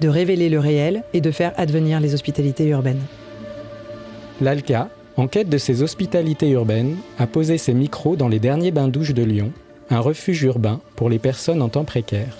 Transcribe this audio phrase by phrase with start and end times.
[0.00, 3.02] de révéler le réel et de faire advenir les hospitalités urbaines.
[4.40, 9.14] L'ALCA, en quête de ces hospitalités urbaines, a posé ses micros dans les derniers bains-douches
[9.14, 9.52] de Lyon,
[9.88, 12.36] un refuge urbain pour les personnes en temps précaire.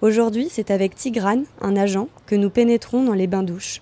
[0.00, 3.80] Aujourd'hui, c'est avec Tigrane, un agent, que nous pénétrons dans les bains-douches.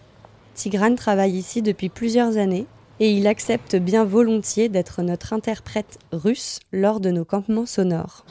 [0.54, 2.66] Tigrane travaille ici depuis plusieurs années
[3.00, 8.26] et il accepte bien volontiers d'être notre interprète russe lors de nos campements sonores.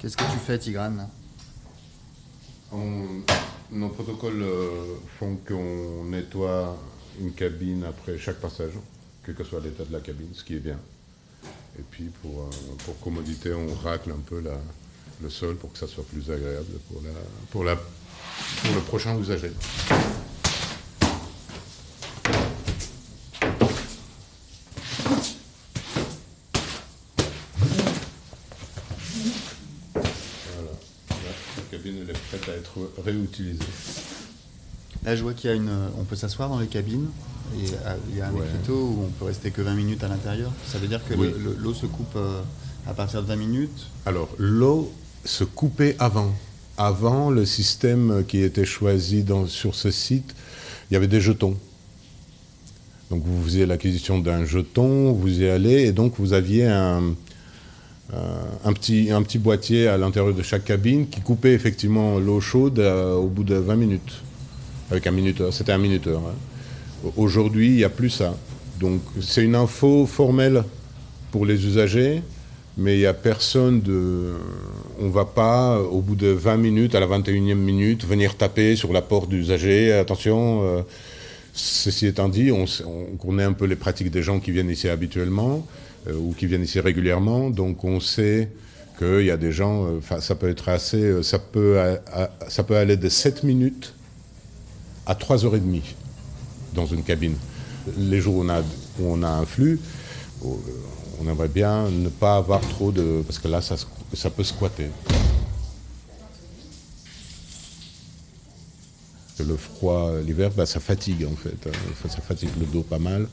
[0.00, 1.08] Qu'est-ce que tu fais, Tigrane
[3.72, 6.76] nos protocoles euh, font qu'on nettoie
[7.20, 8.72] une cabine après chaque passage,
[9.24, 10.78] quel que soit l'état de la cabine, ce qui est bien.
[11.78, 14.42] Et puis pour, euh, commodité, on racle un peu
[15.22, 16.78] le sol pour que ça soit plus agréable
[17.52, 19.52] pour, le prochain usager.
[31.70, 33.58] Cabine elle est prête à être réutilisée.
[35.04, 35.70] Là, je vois qu'il y a une.
[35.98, 37.06] On peut s'asseoir dans les cabines.
[37.56, 38.44] Et euh, il y a un Ouais.
[38.46, 40.52] écriteau où on peut rester que 20 minutes à l'intérieur.
[40.66, 41.32] Ça veut dire que Oui.
[41.58, 42.42] l'eau se coupe euh,
[42.86, 43.86] à partir de 20 minutes.
[44.06, 44.92] Alors, l'eau
[45.24, 46.32] se coupait avant.
[46.78, 50.34] Avant, le système qui était choisi dans- sur ce site,
[50.90, 51.56] il y avait des jetons.
[53.10, 57.14] Donc, vous faisiez l'acquisition d'un jeton, vous y allez, et donc vous aviez un,
[58.64, 62.78] un, petit, un petit boîtier à l'intérieur de chaque cabine qui coupait effectivement l'eau chaude
[62.78, 64.22] euh, au bout de 20 minutes.
[64.90, 66.20] Avec un minuteur, c'était un minuteur.
[66.20, 67.08] hein.
[67.16, 68.36] Aujourd'hui, il n'y a plus ça.
[68.80, 70.64] Donc, c'est une info formelle
[71.30, 72.22] pour les usagers,
[72.76, 74.32] mais il n'y a personne de.
[74.98, 78.76] On ne va pas, au bout de 20 minutes, à la 21e minute, venir taper
[78.76, 79.92] sur la porte d'usager.
[79.92, 80.82] Attention, euh,
[81.52, 82.66] ceci étant dit, on,
[83.16, 86.62] connaît un peu les pratiques des gens qui viennent ici habituellement euh, ou qui viennent
[86.64, 88.48] ici régulièrement, donc on sait
[88.98, 89.86] qu'il y a des gens.
[89.86, 90.96] euh, ça peut être assez.
[91.02, 91.78] euh, Ça peut,
[92.48, 93.94] ça peut aller de 7 minutes
[95.06, 95.82] à 3h30
[96.74, 97.34] dans une cabine.
[97.98, 98.64] Les jours où on a, où
[99.06, 99.80] on a un flux,
[100.44, 100.48] euh,
[101.20, 103.22] on aimerait bien ne pas avoir trop de...
[103.26, 103.76] Parce que là, ça,
[104.14, 104.88] ça peut squatter.
[109.38, 111.56] Le froid, euh, l'hiver, bah, ça fatigue en fait.
[111.66, 112.08] hein.
[112.08, 113.26] Ça fatigue le dos pas mal.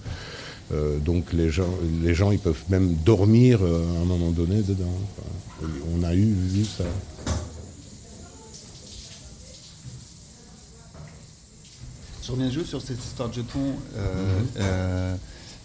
[0.73, 1.69] Euh, donc les gens,
[2.03, 4.85] les gens, ils peuvent même dormir euh, à un moment donné dedans.
[5.17, 6.83] Enfin, on a eu vu ça.
[12.27, 13.75] Je reviens juste sur cette histoire de jetons.
[13.95, 15.15] Euh, euh,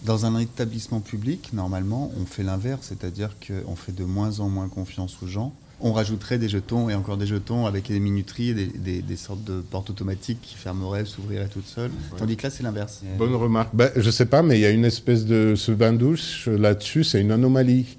[0.05, 4.69] dans un établissement public, normalement, on fait l'inverse, c'est-à-dire qu'on fait de moins en moins
[4.69, 5.55] confiance aux gens.
[5.85, 9.17] On rajouterait des jetons et encore des jetons avec des minuteries et des, des- des
[9.17, 11.91] sortes de portes automatiques qui fermeraient, s'ouvriraient toutes seules.
[12.17, 13.01] Tandis que là, c'est l'inverse.
[13.19, 13.75] Bonne remarque.
[13.75, 17.03] Ben, je sais pas, mais il y a une espèce de ce bain douche là-dessus,
[17.03, 17.97] c'est une anomalie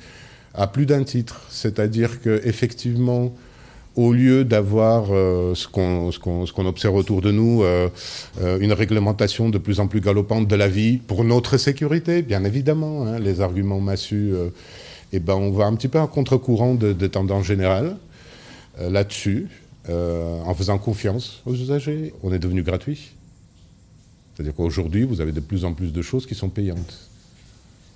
[0.53, 1.41] à plus d'un titre.
[1.49, 3.33] C'est-à-dire que effectivement,
[3.95, 7.89] au lieu d'avoir euh, ce qu'on observe autour de nous, euh,
[8.41, 12.43] euh, une réglementation de plus en plus galopante de la vie pour notre sécurité, bien
[12.43, 14.33] évidemment, hein, les arguments massus,
[15.11, 17.97] eh ben on va un petit peu à contre-courant de, de tendances générales
[18.79, 19.47] là-dessus,
[19.87, 22.13] en faisant confiance aux usagers.
[22.23, 23.11] On est devenu gratuit.
[24.33, 27.07] C'est-à-dire qu'aujourd'hui, vous avez de plus en plus de choses qui sont payantes.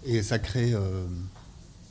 [0.06, 0.74] Et ça crée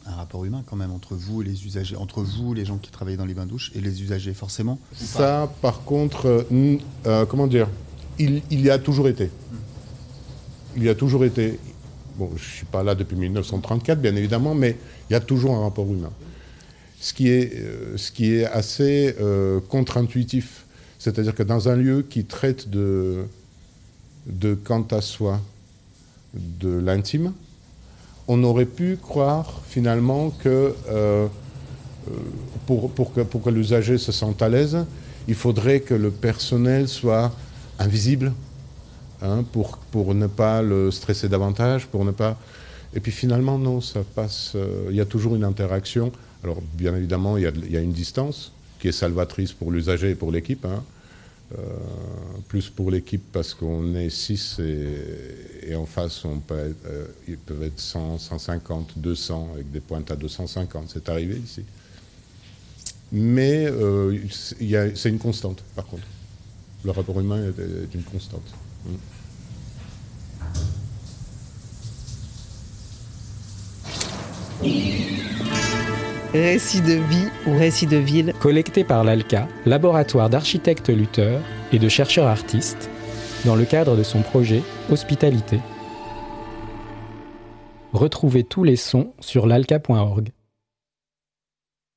[0.07, 2.91] un rapport humain quand même entre vous et les usagers, entre vous, les gens qui
[2.91, 4.79] travaillent dans les bains-douches, et les usagers, forcément.
[4.95, 7.69] Ça, par contre, euh, euh, comment dire,
[8.19, 9.31] il, y a toujours été.
[10.77, 11.59] Il y a toujours été.
[12.17, 14.79] Bon, je ne suis pas là depuis 1934, bien évidemment, mais
[15.11, 16.13] il y a toujours un rapport humain.
[17.01, 19.15] Ce qui est, euh, ce qui est assez
[19.69, 20.65] contre-intuitif.
[20.99, 23.25] C'est-à-dire que dans un lieu qui traite de,
[24.27, 25.41] de quant à soi,
[26.35, 27.33] de l'intime,
[28.29, 31.27] on aurait pu croire finalement que euh,
[32.67, 34.85] pour, pour que, pour que l'usager se sente à l'aise,
[35.29, 37.33] il faudrait que le personnel soit
[37.79, 38.33] invisible
[39.23, 39.79] hein, pour,
[40.15, 42.37] ne pas le stresser davantage, pour ne pas...
[42.95, 44.53] Et puis finalement, non, ça passe...
[44.55, 46.13] euh, il y a toujours une interaction.
[46.43, 49.53] Alors bien évidemment, il y a, de- il y a une distance qui est salvatrice
[49.53, 50.65] pour l'usager et pour l'équipe.
[50.65, 50.83] hein.
[51.55, 51.63] Euh,
[52.49, 57.39] plus pour l'équipe parce qu'on est 6 et, en face, on peut être, euh, ils
[57.39, 60.91] peuvent être 100, 150, 200 avec des pointes à 250.
[60.93, 61.63] C'est arrivé ici.
[63.13, 66.07] Mais euh, c'est une constante, par contre.
[66.85, 68.43] Le rapport humain est, une constante.
[74.63, 75.06] Mm.
[76.37, 81.41] Récit de vie ou récit de ville, collecté par l'ALCA, laboratoire d'architectes lutteurs
[81.73, 82.91] et de chercheurs artistes,
[83.47, 85.61] dans le cadre de son projet Hospitalité.
[87.95, 90.29] Retrouvez tous les sons sur l'alca.org.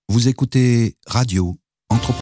[0.07, 1.57] Vous écoutez Radio
[1.89, 2.15] Anthropologie.